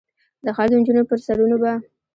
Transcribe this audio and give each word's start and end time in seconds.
د 0.43 0.45
ښار 0.55 0.67
د 0.69 0.73
نجونو 0.79 1.01
پر 1.09 1.19
سرونو 1.25 1.55
به، 1.61 1.71